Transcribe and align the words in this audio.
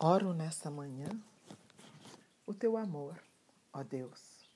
Oro 0.00 0.32
nesta 0.32 0.70
manhã 0.70 1.08
o 2.46 2.54
teu 2.54 2.76
amor, 2.76 3.20
ó 3.72 3.82
Deus, 3.82 4.48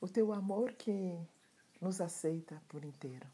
o 0.00 0.06
teu 0.06 0.32
amor 0.32 0.74
que 0.74 1.18
nos 1.80 2.00
aceita 2.00 2.62
por 2.68 2.84
inteiro, 2.84 3.26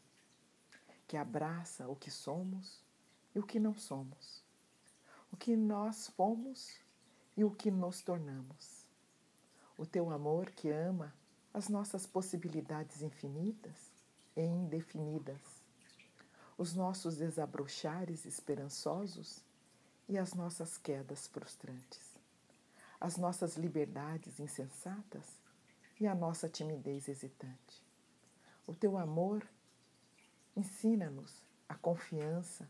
que 1.07 1.15
abraça 1.15 1.87
o 1.87 1.95
que 1.95 2.09
somos 2.09 2.83
e 3.35 3.39
o 3.39 3.43
que 3.43 3.59
não 3.59 3.75
somos, 3.75 4.43
o 5.31 5.37
que 5.37 5.55
nós 5.55 6.07
fomos 6.07 6.79
e 7.37 7.43
o 7.43 7.51
que 7.51 7.69
nos 7.69 8.01
tornamos. 8.01 8.87
O 9.77 9.85
teu 9.85 10.09
amor 10.09 10.49
que 10.49 10.71
ama 10.71 11.13
as 11.53 11.69
nossas 11.69 12.07
possibilidades 12.07 13.03
infinitas 13.03 13.91
e 14.35 14.41
indefinidas, 14.41 15.61
os 16.57 16.73
nossos 16.73 17.17
desabrochares 17.17 18.25
esperançosos 18.25 19.43
e 20.11 20.17
as 20.17 20.33
nossas 20.33 20.77
quedas 20.77 21.25
frustrantes, 21.27 22.19
as 22.99 23.15
nossas 23.15 23.55
liberdades 23.55 24.41
insensatas 24.41 25.23
e 26.01 26.05
a 26.05 26.13
nossa 26.13 26.49
timidez 26.49 27.07
hesitante. 27.07 27.81
O 28.67 28.75
teu 28.75 28.97
amor 28.97 29.47
ensina-nos 30.53 31.45
a 31.69 31.75
confiança 31.75 32.69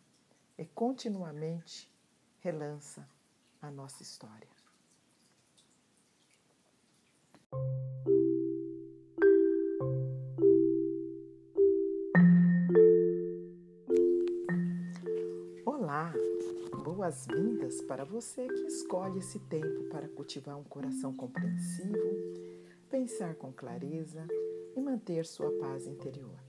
e 0.55 0.65
continuamente 0.65 1.91
relança 2.41 3.09
a 3.59 3.71
nossa 3.71 4.03
história. 4.03 4.60
Boas-vindas 17.11 17.81
para 17.81 18.05
você 18.05 18.47
que 18.47 18.67
escolhe 18.67 19.19
esse 19.19 19.37
tempo 19.37 19.83
para 19.89 20.07
cultivar 20.07 20.57
um 20.57 20.63
coração 20.63 21.13
compreensivo, 21.13 21.97
pensar 22.89 23.35
com 23.35 23.51
clareza 23.51 24.25
e 24.77 24.79
manter 24.79 25.25
sua 25.25 25.51
paz 25.59 25.85
interior. 25.87 26.39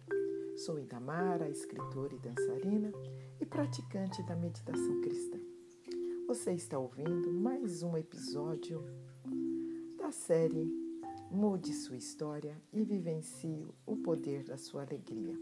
Sou 0.58 0.78
Idamara, 0.78 1.48
escritora 1.48 2.14
e 2.14 2.18
dançarina 2.20 2.92
e 3.40 3.44
praticante 3.44 4.22
da 4.22 4.36
meditação 4.36 5.00
cristã. 5.00 5.36
Você 6.28 6.52
está 6.52 6.78
ouvindo 6.78 7.32
mais 7.32 7.82
um 7.82 7.96
episódio 7.96 8.84
da 9.98 10.12
série 10.12 10.70
Mude 11.28 11.74
sua 11.74 11.96
história 11.96 12.56
e 12.72 12.84
vivencie 12.84 13.66
o 13.84 13.96
poder 13.96 14.44
da 14.44 14.56
sua 14.56 14.82
alegria. 14.82 15.36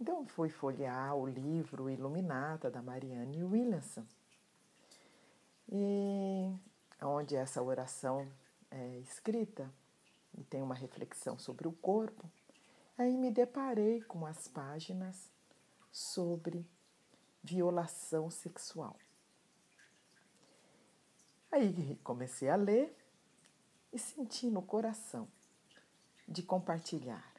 Então 0.00 0.26
fui 0.26 0.48
folhear 0.48 1.14
o 1.14 1.26
livro 1.26 1.88
Iluminata 1.88 2.68
da 2.68 2.82
Marianne 2.82 3.44
Williamson, 3.44 4.04
e 5.68 6.52
onde 7.00 7.36
essa 7.36 7.62
oração 7.62 8.28
é 8.70 8.98
escrita 8.98 9.72
e 10.36 10.42
tem 10.42 10.60
uma 10.60 10.74
reflexão 10.74 11.38
sobre 11.38 11.68
o 11.68 11.72
corpo. 11.72 12.28
Aí 12.96 13.16
me 13.16 13.30
deparei 13.30 14.02
com 14.02 14.26
as 14.26 14.48
páginas 14.48 15.30
sobre 15.92 16.66
violação 17.42 18.28
sexual. 18.28 18.96
Aí 21.52 21.96
comecei 22.02 22.48
a 22.48 22.56
ler 22.56 22.96
e 23.92 23.98
senti 23.98 24.50
no 24.50 24.62
coração 24.62 25.28
de 26.28 26.42
compartilhar 26.42 27.32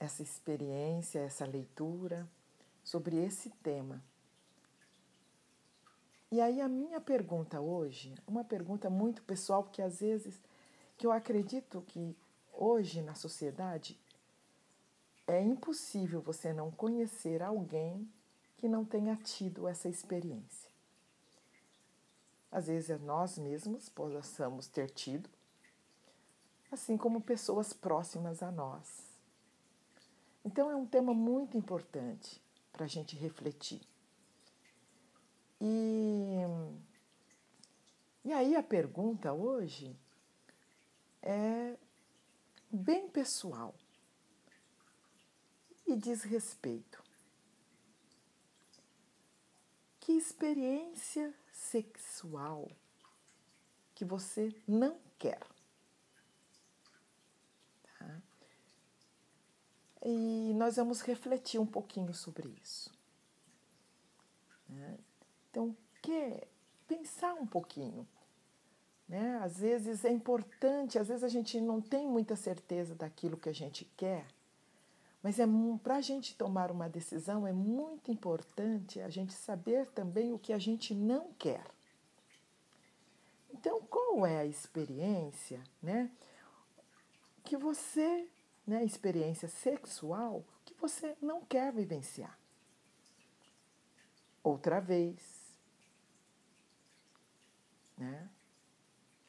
essa 0.00 0.22
experiência, 0.22 1.20
essa 1.20 1.44
leitura 1.44 2.26
sobre 2.82 3.16
esse 3.16 3.50
tema. 3.62 4.02
E 6.30 6.40
aí 6.40 6.60
a 6.60 6.68
minha 6.68 7.00
pergunta 7.00 7.60
hoje, 7.60 8.14
uma 8.26 8.42
pergunta 8.42 8.90
muito 8.90 9.22
pessoal, 9.22 9.62
porque 9.62 9.82
às 9.82 10.00
vezes 10.00 10.42
que 10.96 11.06
eu 11.06 11.12
acredito 11.12 11.82
que 11.82 12.16
hoje 12.52 13.02
na 13.02 13.14
sociedade 13.14 13.98
é 15.26 15.40
impossível 15.40 16.20
você 16.20 16.52
não 16.52 16.70
conhecer 16.70 17.42
alguém 17.42 18.08
que 18.58 18.68
não 18.68 18.84
tenha 18.84 19.16
tido 19.16 19.68
essa 19.68 19.88
experiência. 19.88 20.70
Às 22.50 22.66
vezes 22.66 23.00
nós 23.00 23.36
mesmos 23.38 23.88
possamos 23.88 24.66
ter 24.68 24.90
tido, 24.90 25.28
assim 26.74 26.96
como 26.96 27.20
pessoas 27.20 27.72
próximas 27.72 28.42
a 28.42 28.50
nós. 28.50 29.04
Então 30.44 30.70
é 30.70 30.76
um 30.76 30.86
tema 30.86 31.14
muito 31.14 31.56
importante 31.56 32.40
para 32.72 32.84
a 32.84 32.88
gente 32.88 33.16
refletir. 33.16 33.80
E, 35.60 36.42
e 38.24 38.32
aí 38.32 38.54
a 38.54 38.62
pergunta 38.62 39.32
hoje 39.32 39.96
é 41.22 41.76
bem 42.70 43.08
pessoal 43.08 43.74
e 45.86 45.96
diz 45.96 46.22
respeito. 46.22 47.02
Que 50.00 50.12
experiência 50.12 51.32
sexual 51.50 52.70
que 53.94 54.04
você 54.04 54.54
não 54.68 54.98
quer? 55.18 55.53
E 60.04 60.52
nós 60.54 60.76
vamos 60.76 61.00
refletir 61.00 61.58
um 61.58 61.66
pouquinho 61.66 62.12
sobre 62.12 62.48
isso. 62.62 62.92
Né? 64.68 64.98
Então, 65.50 65.74
que 66.02 66.46
pensar 66.86 67.32
um 67.34 67.46
pouquinho. 67.46 68.06
Né? 69.08 69.38
Às 69.42 69.58
vezes 69.58 70.04
é 70.04 70.10
importante, 70.10 70.98
às 70.98 71.08
vezes 71.08 71.24
a 71.24 71.28
gente 71.28 71.60
não 71.60 71.80
tem 71.80 72.06
muita 72.06 72.36
certeza 72.36 72.94
daquilo 72.94 73.36
que 73.36 73.48
a 73.48 73.54
gente 73.54 73.84
quer, 73.96 74.26
mas 75.22 75.38
é 75.38 75.46
para 75.82 75.96
a 75.96 76.00
gente 76.02 76.36
tomar 76.36 76.70
uma 76.70 76.88
decisão 76.88 77.46
é 77.46 77.52
muito 77.52 78.10
importante 78.10 79.00
a 79.00 79.08
gente 79.08 79.32
saber 79.32 79.86
também 79.92 80.34
o 80.34 80.38
que 80.38 80.52
a 80.52 80.58
gente 80.58 80.94
não 80.94 81.32
quer. 81.38 81.64
Então, 83.50 83.80
qual 83.88 84.26
é 84.26 84.40
a 84.40 84.44
experiência, 84.44 85.62
né, 85.82 86.10
que 87.42 87.56
você 87.56 88.28
né, 88.66 88.84
experiência 88.84 89.48
sexual 89.48 90.44
que 90.64 90.74
você 90.74 91.16
não 91.20 91.44
quer 91.44 91.72
vivenciar. 91.72 92.38
Outra 94.42 94.80
vez. 94.80 95.20
Né? 97.96 98.28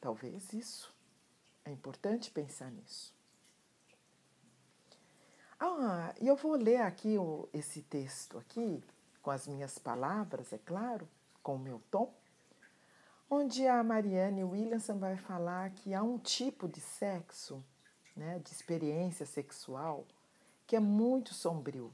Talvez 0.00 0.52
isso. 0.52 0.94
É 1.64 1.70
importante 1.70 2.30
pensar 2.30 2.70
nisso. 2.70 3.14
Ah, 5.58 6.14
e 6.20 6.26
eu 6.26 6.36
vou 6.36 6.54
ler 6.54 6.82
aqui 6.82 7.16
o, 7.16 7.48
esse 7.52 7.82
texto 7.82 8.38
aqui, 8.38 8.84
com 9.22 9.30
as 9.30 9.46
minhas 9.46 9.78
palavras, 9.78 10.52
é 10.52 10.58
claro, 10.58 11.08
com 11.42 11.56
o 11.56 11.58
meu 11.58 11.80
tom, 11.90 12.14
onde 13.28 13.66
a 13.66 13.82
Marianne 13.82 14.44
Williamson 14.44 14.98
vai 14.98 15.16
falar 15.16 15.70
que 15.70 15.94
há 15.94 16.02
um 16.02 16.18
tipo 16.18 16.68
de 16.68 16.80
sexo 16.80 17.64
né, 18.16 18.38
de 18.38 18.50
experiência 18.50 19.26
sexual 19.26 20.06
que 20.66 20.74
é 20.74 20.80
muito 20.80 21.34
sombrio. 21.34 21.92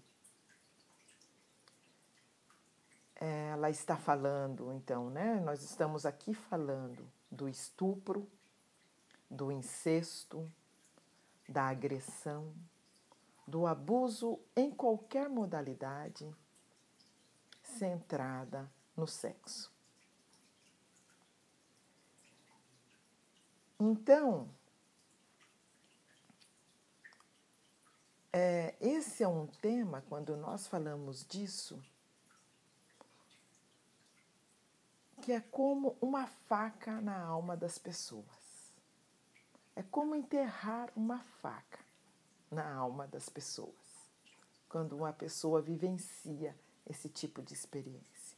Ela 3.17 3.71
está 3.71 3.97
falando, 3.97 4.73
então, 4.73 5.11
né? 5.11 5.39
Nós 5.41 5.63
estamos 5.63 6.07
aqui 6.07 6.35
falando 6.35 7.07
do 7.31 7.49
estupro, 7.49 8.27
do 9.31 9.53
incesto, 9.53 10.51
da 11.49 11.69
agressão, 11.69 12.53
do 13.47 13.67
abuso 13.67 14.41
em 14.57 14.71
qualquer 14.71 15.29
modalidade 15.29 16.35
centrada 17.63 18.69
no 18.97 19.07
sexo. 19.07 19.71
Então, 23.79 24.49
é, 28.33 28.75
esse 28.81 29.23
é 29.23 29.29
um 29.29 29.47
tema, 29.47 30.03
quando 30.09 30.37
nós 30.37 30.67
falamos 30.67 31.27
disso, 31.27 31.83
que 35.21 35.33
é 35.33 35.41
como 35.41 35.97
uma 36.01 36.27
faca 36.27 37.01
na 37.01 37.21
alma 37.21 37.57
das 37.57 37.79
pessoas. 37.79 38.27
É 39.77 39.83
como 39.83 40.15
enterrar 40.15 40.91
uma 40.97 41.21
faca 41.41 41.79
na 42.51 42.75
alma 42.75 43.07
das 43.07 43.29
pessoas, 43.29 44.11
quando 44.69 44.97
uma 44.97 45.13
pessoa 45.13 45.63
vivencia 45.63 46.57
esse 46.87 47.09
tipo 47.09 47.43
de 47.43 47.55
experiência. 47.55 48.37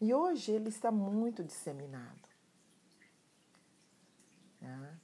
E 0.00 0.12
hoje 0.12 0.52
ele 0.52 0.68
está 0.68 0.90
muito 0.90 1.42
disseminado 1.42 2.28
né? 4.60 4.98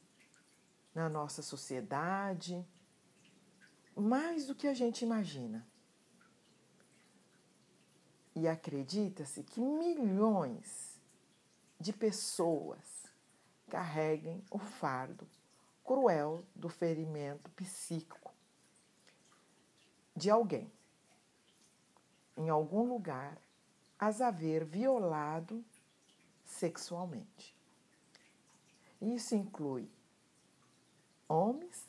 na 0.95 1.09
nossa 1.09 1.43
sociedade, 1.43 2.67
mais 4.01 4.47
do 4.47 4.55
que 4.55 4.67
a 4.67 4.75
gente 4.75 5.03
imagina. 5.03 5.67
E 8.35 8.47
acredita-se 8.49 9.43
que 9.43 9.61
milhões 9.61 11.01
de 11.79 11.93
pessoas 11.93 13.07
carreguem 13.69 14.45
o 14.51 14.59
fardo 14.59 15.27
cruel 15.85 16.45
do 16.55 16.69
ferimento 16.69 17.51
psíquico 17.51 18.33
de 20.15 20.29
alguém, 20.29 20.71
em 22.37 22.49
algum 22.49 22.83
lugar, 22.83 23.41
as 23.99 24.21
haver 24.21 24.65
violado 24.65 25.65
sexualmente. 26.45 27.57
Isso 29.01 29.35
inclui 29.35 29.91
homens 31.27 31.87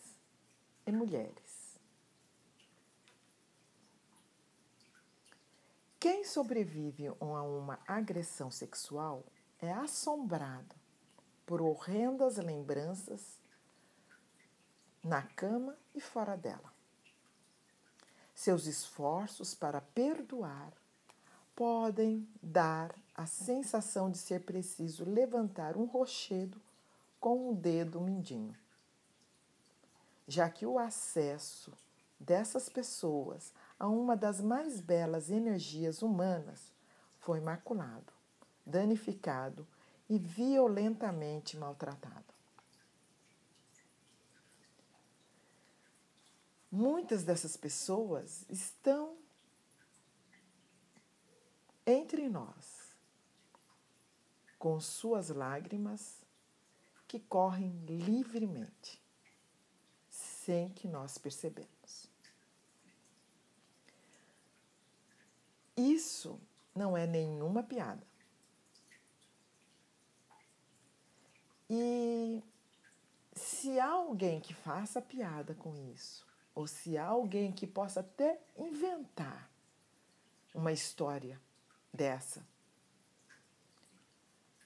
e 0.86 0.92
mulheres 0.92 1.41
Quem 6.02 6.24
sobrevive 6.24 7.10
a 7.10 7.14
uma 7.44 7.78
agressão 7.88 8.50
sexual 8.50 9.24
é 9.60 9.72
assombrado 9.72 10.76
por 11.46 11.62
horrendas 11.62 12.38
lembranças 12.38 13.38
na 15.04 15.22
cama 15.22 15.78
e 15.94 16.02
fora 16.02 16.36
dela. 16.36 16.74
Seus 18.34 18.66
esforços 18.66 19.54
para 19.54 19.80
perdoar 19.80 20.74
podem 21.56 22.28
dar 22.42 22.96
a 23.14 23.28
sensação 23.28 24.10
de 24.10 24.18
ser 24.18 24.44
preciso 24.44 25.08
levantar 25.08 25.78
um 25.78 25.86
rochedo 25.86 26.60
com 27.20 27.52
o 27.52 27.56
dedo 27.56 28.02
mindinho, 28.02 28.58
já 30.28 30.50
que 30.50 30.66
o 30.66 30.80
acesso 30.80 31.72
dessas 32.20 32.70
pessoas 32.70 33.54
a 33.82 33.88
uma 33.88 34.16
das 34.16 34.40
mais 34.40 34.80
belas 34.80 35.32
energias 35.32 36.04
humanas, 36.04 36.72
foi 37.18 37.40
maculado, 37.40 38.14
danificado 38.64 39.68
e 40.08 40.20
violentamente 40.20 41.58
maltratado. 41.58 42.32
Muitas 46.72 47.24
dessas 47.24 47.58
pessoas 47.58 48.46
estão 48.48 49.18
entre 51.84 52.30
nós, 52.30 52.96
com 54.60 54.80
suas 54.80 55.30
lágrimas 55.30 56.22
que 57.08 57.20
correm 57.20 57.72
livremente, 57.88 59.02
sem 60.08 60.70
que 60.70 60.88
nós 60.88 61.18
percebemos. 61.18 62.11
Isso 65.82 66.40
não 66.76 66.96
é 66.96 67.08
nenhuma 67.08 67.64
piada. 67.64 68.06
E 71.68 72.44
se 73.34 73.80
há 73.80 73.88
alguém 73.88 74.40
que 74.40 74.54
faça 74.54 75.02
piada 75.02 75.56
com 75.56 75.76
isso, 75.76 76.28
ou 76.54 76.68
se 76.68 76.98
há 76.98 77.06
alguém 77.06 77.52
que 77.52 77.66
possa 77.66 78.02
até 78.02 78.40
inventar 78.56 79.50
uma 80.54 80.72
história 80.72 81.42
dessa, 81.92 82.46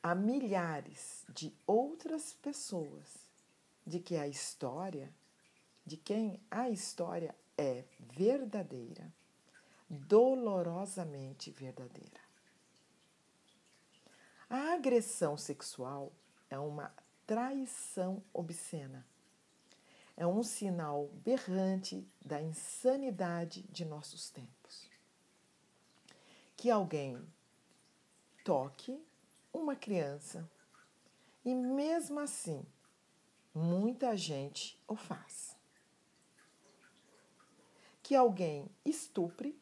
há 0.03 0.13
milhares 0.13 1.23
de 1.29 1.55
outras 1.65 2.33
pessoas 2.33 3.29
de 3.87 3.99
que 3.99 4.17
a 4.17 4.27
história, 4.27 5.13
de 5.85 5.95
quem 5.95 6.43
a 6.51 6.69
história 6.69 7.33
é 7.57 7.85
verdadeira 7.99 9.13
dolorosamente 9.89 11.51
verdadeira. 11.51 12.19
A 14.49 14.73
agressão 14.73 15.37
sexual 15.37 16.11
é 16.49 16.57
uma 16.57 16.93
traição 17.25 18.23
obscena. 18.31 19.05
É 20.15 20.25
um 20.25 20.43
sinal 20.43 21.07
berrante 21.25 22.07
da 22.23 22.41
insanidade 22.41 23.63
de 23.63 23.83
nossos 23.83 24.29
tempos. 24.29 24.89
Que 26.55 26.69
alguém 26.69 27.21
toque 28.43 29.03
uma 29.51 29.75
criança 29.75 30.49
e, 31.43 31.53
mesmo 31.53 32.19
assim, 32.19 32.65
muita 33.53 34.15
gente 34.15 34.79
o 34.87 34.95
faz. 34.95 35.55
Que 38.01 38.15
alguém 38.15 38.69
estupre 38.85 39.59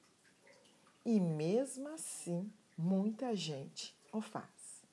e 1.05 1.19
mesmo 1.19 1.89
assim, 1.89 2.51
muita 2.77 3.35
gente 3.35 3.95
o 4.11 4.21
faz. 4.21 4.83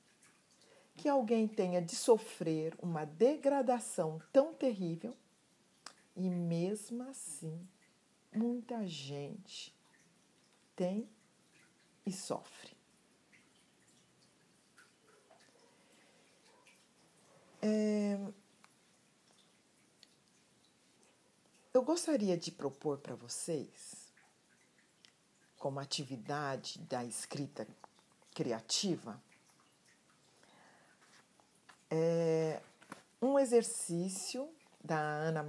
Que 0.97 1.07
alguém 1.07 1.47
tenha 1.47 1.81
de 1.81 1.95
sofrer 1.95 2.75
uma 2.81 3.05
degradação 3.05 4.21
tão 4.31 4.53
terrível 4.53 5.15
e 6.15 6.29
mesmo 6.29 7.03
assim, 7.03 7.67
muita 8.33 8.85
gente 8.85 9.73
tem 10.75 11.09
e 12.05 12.11
sofre. 12.11 12.71
É, 17.63 18.19
eu 21.73 21.83
gostaria 21.83 22.35
de 22.35 22.51
propor 22.51 22.97
para 22.97 23.15
vocês 23.15 24.00
como 25.61 25.79
atividade 25.79 26.79
da 26.79 27.05
escrita 27.05 27.67
criativa 28.33 29.21
é 31.87 32.59
um 33.21 33.37
exercício 33.37 34.49
da 34.83 34.97
Ana 34.97 35.45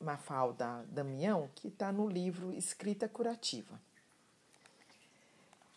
Mafalda 0.00 0.84
Damião, 0.88 1.48
que 1.54 1.68
está 1.68 1.92
no 1.92 2.08
livro 2.08 2.52
Escrita 2.52 3.08
Curativa. 3.08 3.80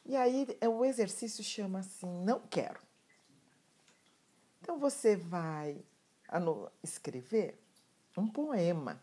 E 0.04 0.16
aí 0.16 0.48
é, 0.60 0.68
o 0.68 0.84
exercício 0.84 1.44
chama 1.44 1.80
assim, 1.80 2.10
não 2.24 2.40
quero. 2.40 2.80
Então 4.62 4.80
você 4.80 5.16
vai 5.16 5.80
escrever 6.82 7.62
um 8.18 8.28
poema 8.28 9.00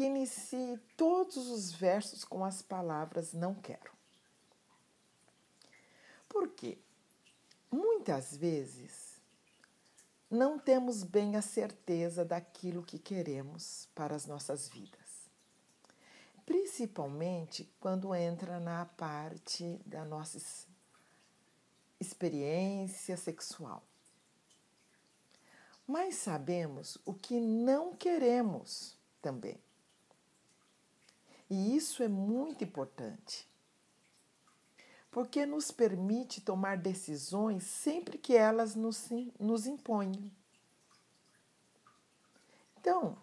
que 0.00 0.06
inicie 0.06 0.78
todos 0.96 1.36
os 1.36 1.72
versos 1.72 2.24
com 2.24 2.42
as 2.42 2.62
palavras 2.62 3.34
não 3.34 3.54
quero. 3.54 3.92
Por 6.26 6.48
quê? 6.54 6.78
Muitas 7.70 8.34
vezes 8.34 9.20
não 10.30 10.58
temos 10.58 11.02
bem 11.02 11.36
a 11.36 11.42
certeza 11.42 12.24
daquilo 12.24 12.82
que 12.82 12.98
queremos 12.98 13.90
para 13.94 14.16
as 14.16 14.24
nossas 14.24 14.70
vidas. 14.70 15.28
Principalmente 16.46 17.70
quando 17.78 18.14
entra 18.14 18.58
na 18.58 18.86
parte 18.86 19.82
da 19.84 20.02
nossa 20.02 20.66
experiência 22.00 23.18
sexual. 23.18 23.82
Mas 25.86 26.14
sabemos 26.14 26.96
o 27.04 27.12
que 27.12 27.38
não 27.38 27.94
queremos 27.94 28.96
também. 29.20 29.60
E 31.50 31.76
isso 31.76 32.00
é 32.00 32.06
muito 32.06 32.62
importante, 32.62 33.44
porque 35.10 35.44
nos 35.44 35.72
permite 35.72 36.40
tomar 36.40 36.76
decisões 36.76 37.64
sempre 37.64 38.16
que 38.16 38.36
elas 38.36 38.76
nos, 38.76 39.08
nos 39.38 39.66
impõem. 39.66 40.30
Então, 42.78 43.18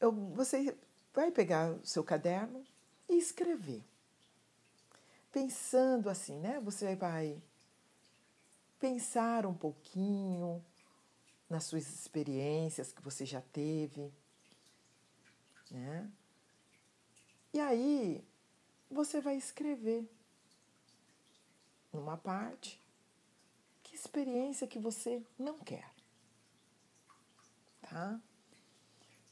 eu, 0.00 0.10
você 0.10 0.76
vai 1.14 1.30
pegar 1.30 1.74
o 1.74 1.86
seu 1.86 2.02
caderno 2.02 2.64
e 3.08 3.16
escrever. 3.16 3.84
Pensando 5.30 6.10
assim, 6.10 6.38
né? 6.40 6.60
Você 6.60 6.96
vai 6.96 7.40
pensar 8.80 9.46
um 9.46 9.54
pouquinho 9.54 10.62
nas 11.48 11.64
suas 11.64 11.88
experiências 11.88 12.92
que 12.92 13.00
você 13.00 13.24
já 13.24 13.40
teve, 13.40 14.12
né? 15.72 16.10
E 17.52 17.60
aí 17.60 18.24
você 18.90 19.20
vai 19.20 19.36
escrever 19.36 20.08
numa 21.92 22.16
parte 22.16 22.80
que 23.82 23.94
experiência 23.94 24.66
que 24.66 24.78
você 24.78 25.22
não 25.38 25.58
quer. 25.58 25.90
Tá? 27.80 28.20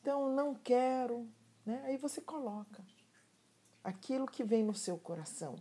Então, 0.00 0.34
não 0.34 0.54
quero, 0.54 1.28
né? 1.64 1.82
Aí 1.84 1.96
você 1.96 2.20
coloca 2.20 2.84
aquilo 3.84 4.26
que 4.26 4.42
vem 4.42 4.62
no 4.62 4.74
seu 4.74 4.98
coração, 4.98 5.56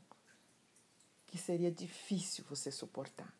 que 1.28 1.38
seria 1.38 1.72
difícil 1.72 2.44
você 2.46 2.72
suportar. 2.72 3.34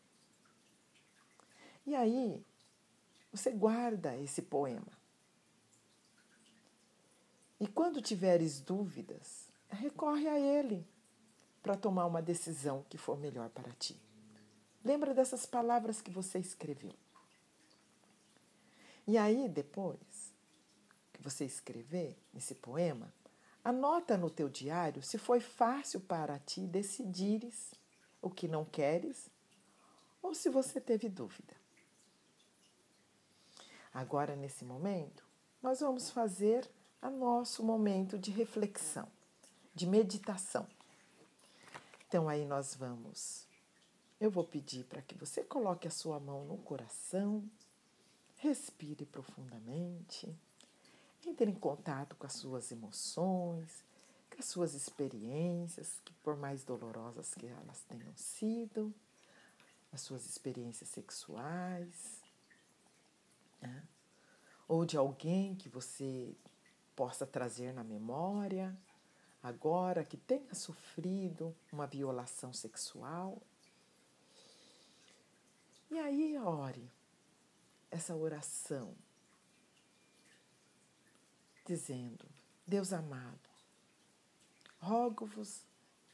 E 1.86 1.94
aí, 1.94 2.44
você 3.32 3.50
guarda 3.50 4.16
esse 4.16 4.42
poema. 4.42 4.99
E 7.60 7.68
quando 7.68 8.00
tiveres 8.00 8.58
dúvidas, 8.58 9.48
recorre 9.68 10.26
a 10.26 10.40
ele 10.40 10.88
para 11.62 11.76
tomar 11.76 12.06
uma 12.06 12.22
decisão 12.22 12.84
que 12.88 12.96
for 12.96 13.18
melhor 13.18 13.50
para 13.50 13.70
ti. 13.72 14.00
Lembra 14.82 15.12
dessas 15.12 15.44
palavras 15.44 16.00
que 16.00 16.10
você 16.10 16.38
escreveu. 16.38 16.94
E 19.06 19.18
aí, 19.18 19.46
depois 19.46 20.32
que 21.12 21.22
você 21.22 21.44
escrever 21.44 22.16
esse 22.34 22.54
poema, 22.54 23.12
anota 23.62 24.16
no 24.16 24.30
teu 24.30 24.48
diário 24.48 25.02
se 25.02 25.18
foi 25.18 25.40
fácil 25.40 26.00
para 26.00 26.38
ti 26.38 26.66
decidires 26.66 27.74
o 28.22 28.30
que 28.30 28.48
não 28.48 28.64
queres 28.64 29.28
ou 30.22 30.34
se 30.34 30.48
você 30.48 30.80
teve 30.80 31.08
dúvida. 31.08 31.54
Agora, 33.92 34.34
nesse 34.34 34.64
momento, 34.64 35.26
nós 35.62 35.80
vamos 35.80 36.10
fazer 36.10 36.70
a 37.02 37.10
nosso 37.10 37.62
momento 37.62 38.18
de 38.18 38.30
reflexão, 38.30 39.08
de 39.74 39.86
meditação. 39.86 40.66
Então, 42.06 42.28
aí 42.28 42.44
nós 42.44 42.74
vamos. 42.74 43.46
Eu 44.20 44.30
vou 44.30 44.44
pedir 44.44 44.84
para 44.84 45.00
que 45.00 45.14
você 45.14 45.42
coloque 45.42 45.88
a 45.88 45.90
sua 45.90 46.20
mão 46.20 46.44
no 46.44 46.58
coração, 46.58 47.48
respire 48.36 49.06
profundamente, 49.06 50.34
entre 51.26 51.50
em 51.50 51.54
contato 51.54 52.16
com 52.16 52.26
as 52.26 52.34
suas 52.34 52.70
emoções, 52.70 53.84
com 54.30 54.38
as 54.38 54.44
suas 54.46 54.74
experiências, 54.74 56.00
que 56.04 56.12
por 56.22 56.36
mais 56.36 56.64
dolorosas 56.64 57.34
que 57.34 57.46
elas 57.46 57.82
tenham 57.88 58.12
sido, 58.14 58.92
as 59.92 60.00
suas 60.02 60.26
experiências 60.26 60.88
sexuais, 60.90 62.20
né? 63.60 63.82
ou 64.68 64.84
de 64.84 64.96
alguém 64.96 65.54
que 65.56 65.68
você 65.68 66.34
possa 67.00 67.26
trazer 67.26 67.72
na 67.72 67.82
memória, 67.82 68.76
agora 69.42 70.04
que 70.04 70.18
tenha 70.18 70.54
sofrido 70.54 71.56
uma 71.72 71.86
violação 71.86 72.52
sexual. 72.52 73.40
E 75.90 75.98
aí, 75.98 76.36
ore 76.36 76.92
essa 77.90 78.14
oração, 78.14 78.94
dizendo: 81.64 82.26
Deus 82.66 82.92
amado, 82.92 83.48
rogo-vos, 84.78 85.64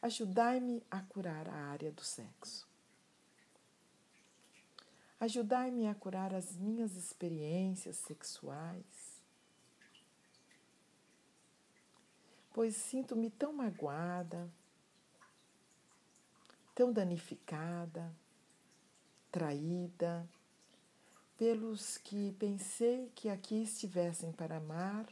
ajudai-me 0.01 0.85
a 0.89 1.01
curar 1.01 1.49
a 1.49 1.65
área 1.67 1.91
do 1.91 2.05
sexo. 2.05 2.65
Ajudai-me 5.19 5.89
a 5.89 5.97
curar 5.97 6.33
as 6.33 6.57
minhas 6.57 6.95
experiências 6.95 7.97
sexuais, 7.97 9.06
pois 12.57 12.75
sinto-me 12.75 13.29
tão 13.29 13.53
magoada, 13.53 14.51
tão 16.75 16.91
danificada, 16.91 18.11
traída, 19.31 20.27
pelos 21.37 21.99
que 21.99 22.33
pensei 22.39 23.13
que 23.15 23.29
aqui 23.29 23.63
estivessem 23.63 24.33
para 24.33 24.57
amar, 24.57 25.07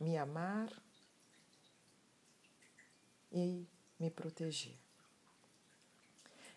me 0.00 0.16
amar 0.16 0.72
e 3.30 3.66
me 4.00 4.10
proteger. 4.10 4.78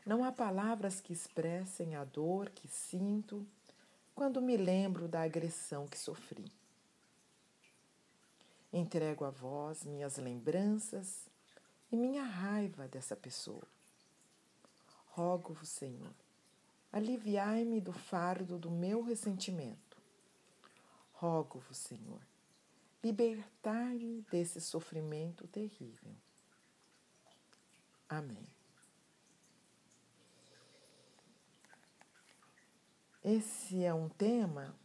Não 0.06 0.24
há 0.24 0.32
palavras 0.32 1.02
que 1.02 1.12
expressem 1.12 1.98
a 1.98 2.06
dor 2.06 2.50
que 2.52 2.70
sinto 2.70 3.46
quando 4.16 4.42
me 4.42 4.56
lembro 4.56 5.06
da 5.06 5.24
agressão 5.24 5.86
que 5.86 5.98
sofri. 5.98 6.50
Entrego 8.78 9.26
a 9.26 9.32
vós 9.32 9.84
minhas 9.84 10.18
lembranças 10.18 11.28
e 11.92 11.98
minha 11.98 12.22
raiva 12.22 12.88
dessa 12.88 13.16
pessoa. 13.16 13.68
Rogo-vos, 15.08 15.68
Senhor, 15.68 16.14
aliviai-me 16.92 17.82
do 17.82 17.92
fardo 17.92 18.60
do 18.60 18.70
meu 18.70 19.02
ressentimento. 19.02 19.98
Rogo-vos, 21.12 21.76
Senhor, 21.76 22.22
libertai-me 23.04 24.22
desse 24.30 24.62
sofrimento 24.62 25.48
terrível. 25.48 26.14
Amém. 28.08 28.48
Esse 33.24 33.84
é 33.84 33.92
um 33.92 34.08
tema 34.08 34.78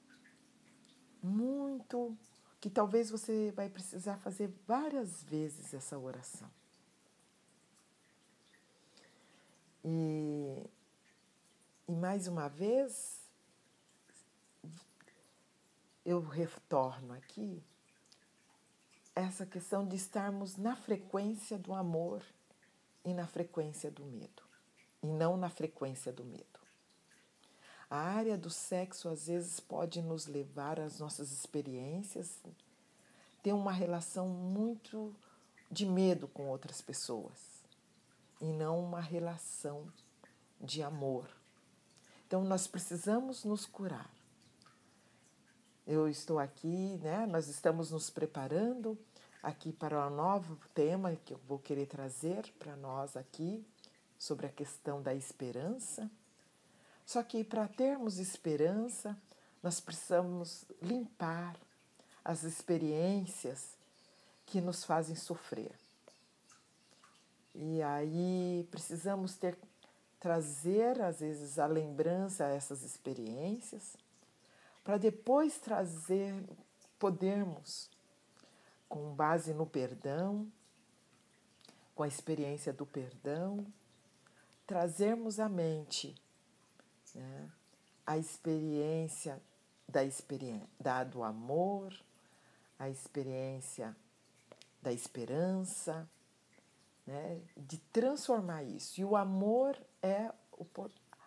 muito 1.23 2.17
que 2.63 2.71
talvez 2.71 3.11
você 3.11 3.51
vai 3.57 3.69
precisar 3.69 4.19
fazer 4.19 4.49
várias 4.69 5.25
vezes 5.25 5.75
essa 5.75 5.99
oração. 5.99 6.49
E, 9.85 10.71
e 11.89 11.93
mais 11.93 12.29
uma 12.29 12.49
vez, 12.49 13.21
eu 16.07 16.21
retorno 16.21 17.13
aqui 17.15 17.61
essa 19.13 19.45
questão 19.45 19.85
de 19.85 19.97
estarmos 19.97 20.57
na 20.57 20.77
frequência 20.77 21.59
do 21.59 21.75
amor 21.75 22.23
e 23.05 23.13
na 23.13 23.27
frequência 23.27 23.91
do 23.91 24.05
medo, 24.05 24.45
e 25.03 25.09
não 25.09 25.37
na 25.37 25.51
frequência 25.51 26.13
do 26.13 26.25
medo. 26.25 26.62
A 27.93 27.99
área 27.99 28.39
do 28.39 28.49
sexo 28.49 29.07
às 29.11 29.27
vezes 29.27 29.61
pode 29.61 30.01
nos 30.01 30.27
levar 30.27 30.81
às 30.81 30.99
nossas 30.99 31.31
experiências, 31.31 32.41
ter 33.43 33.53
uma 33.53 33.71
relação 33.71 34.27
muito 34.31 35.15
de 35.71 35.85
medo 35.85 36.27
com 36.27 36.49
outras 36.49 36.81
pessoas 36.81 37.63
e 38.41 38.47
não 38.47 38.83
uma 38.83 38.99
relação 38.99 39.93
de 40.59 40.83
amor. 40.83 41.29
Então 42.27 42.43
nós 42.43 42.67
precisamos 42.67 43.45
nos 43.45 43.67
curar. 43.67 44.11
Eu 45.87 46.09
estou 46.09 46.39
aqui, 46.39 46.99
né? 47.03 47.27
Nós 47.27 47.47
estamos 47.47 47.91
nos 47.91 48.09
preparando 48.09 48.99
aqui 49.43 49.71
para 49.71 50.09
um 50.09 50.17
novo 50.17 50.59
tema 50.73 51.15
que 51.15 51.35
eu 51.35 51.41
vou 51.47 51.59
querer 51.59 51.85
trazer 51.85 52.51
para 52.59 52.75
nós 52.75 53.19
aqui 53.19 53.63
sobre 54.19 54.47
a 54.47 54.51
questão 54.51 55.03
da 55.03 55.15
esperança 55.15 56.11
só 57.05 57.23
que 57.23 57.45
para 57.45 57.69
termos 57.69 58.19
esperança, 58.19 59.17
nós 59.63 59.81
precisamos 59.81 60.65
limpar 60.81 61.57
as 62.25 62.43
experiências 62.43 63.77
que 64.47 64.61
nos 64.61 64.85
fazem 64.85 65.15
sofrer. 65.15 65.73
E 67.55 67.83
aí 67.83 68.67
precisamos 68.71 69.37
ter 69.37 69.59
trazer 70.19 71.03
às 71.03 71.19
vezes 71.19 71.59
a 71.59 71.67
lembrança 71.67 72.47
a 72.47 72.51
essas 72.51 72.85
experiências 72.85 73.97
para 74.85 74.97
depois 74.97 75.59
trazer 75.59 76.35
podermos 76.97 77.91
com 78.89 79.13
base 79.15 79.53
no 79.53 79.67
perdão, 79.67 80.47
com 81.95 82.05
a 82.05 82.09
experiência 82.09 82.73
do 82.73 82.87
perdão, 82.87 83.67
trazermos 84.67 85.41
à 85.41 85.49
mente 85.49 86.15
né? 87.15 87.51
a 88.07 88.19
experiência 88.19 89.41
da 89.89 90.05
experiência 90.05 90.67
da, 90.81 91.05
do 91.05 91.23
amor, 91.23 91.95
a 92.79 92.89
experiência 92.89 93.97
da 94.81 94.93
esperança, 94.93 96.09
né? 97.07 97.41
de 97.57 97.79
transformar 97.93 98.63
isso. 98.63 99.01
E 99.01 99.05
o 99.05 99.17
amor 99.17 99.79
é 100.03 100.33
o, 100.53 100.67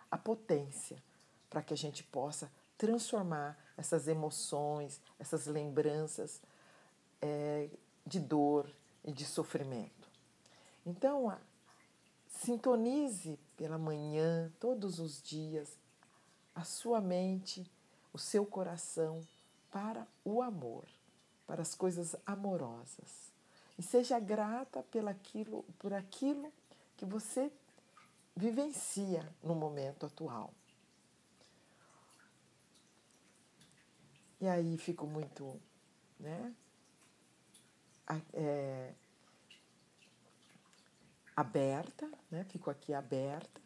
a 0.10 0.18
potência 0.18 1.02
para 1.50 1.62
que 1.62 1.74
a 1.74 1.78
gente 1.78 2.04
possa 2.04 2.52
transformar 2.78 3.58
essas 3.78 4.08
emoções, 4.08 5.02
essas 5.20 5.46
lembranças 5.46 6.42
é, 7.22 7.70
de 8.06 8.20
dor 8.20 8.70
e 9.04 9.12
de 9.12 9.26
sofrimento. 9.26 10.10
Então, 10.86 11.30
a, 11.30 11.40
Sintonize 12.28 13.40
pela 13.58 13.78
manhã, 13.78 14.52
todos 14.60 15.00
os 15.00 15.22
dias, 15.22 15.78
a 16.54 16.64
sua 16.64 17.02
mente, 17.02 17.70
o 18.14 18.18
seu 18.18 18.46
coração 18.46 19.22
para 19.72 20.08
o 20.24 20.42
amor, 20.42 20.86
para 21.46 21.62
as 21.62 21.76
coisas 21.76 22.16
amorosas. 22.26 23.32
E 23.78 23.84
seja 23.84 24.20
grata 24.20 24.84
pelaquilo, 24.84 25.64
por 25.78 25.94
aquilo 25.94 26.52
que 26.96 27.06
você 27.06 27.52
vivencia 28.36 29.28
no 29.44 29.54
momento 29.54 30.06
atual. 30.06 30.54
E 34.40 34.48
aí 34.48 34.78
fico 34.78 35.08
muito, 35.08 35.60
né? 36.20 36.54
É, 38.34 38.94
aberta, 41.36 42.10
né? 42.32 42.46
Fico 42.50 42.70
aqui 42.70 42.94
aberta 42.94 43.66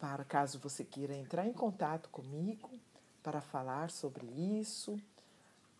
para 0.00 0.24
caso 0.24 0.58
você 0.58 0.82
queira 0.82 1.14
entrar 1.14 1.46
em 1.46 1.52
contato 1.52 2.08
comigo 2.08 2.70
para 3.22 3.42
falar 3.42 3.90
sobre 3.90 4.26
isso, 4.26 4.98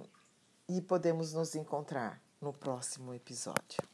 e 0.69 0.81
podemos 0.83 1.33
nos 1.33 1.55
encontrar 1.55 2.21
no 2.41 2.53
próximo 2.53 3.15
episódio. 3.15 3.90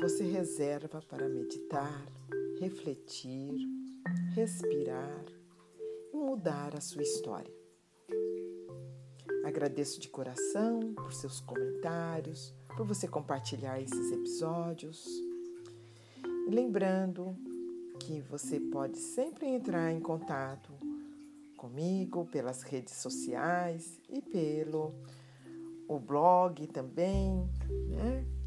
Você 0.00 0.22
reserva 0.22 1.02
para 1.08 1.28
meditar, 1.28 2.06
refletir, 2.60 3.58
respirar 4.34 5.24
e 6.12 6.16
mudar 6.16 6.76
a 6.76 6.80
sua 6.80 7.02
história. 7.02 7.52
Agradeço 9.44 9.98
de 9.98 10.08
coração 10.08 10.94
por 10.94 11.12
seus 11.12 11.40
comentários, 11.40 12.54
por 12.76 12.86
você 12.86 13.08
compartilhar 13.08 13.80
esses 13.80 14.12
episódios. 14.12 15.04
E 16.46 16.50
lembrando 16.50 17.36
que 17.98 18.20
você 18.20 18.60
pode 18.60 18.98
sempre 18.98 19.46
entrar 19.46 19.90
em 19.90 20.00
contato 20.00 20.72
comigo 21.56 22.24
pelas 22.26 22.62
redes 22.62 22.94
sociais 22.94 24.00
e 24.08 24.22
pelo 24.22 24.94
o 25.88 25.98
blog 25.98 26.68
também, 26.68 27.48
né? 27.88 28.37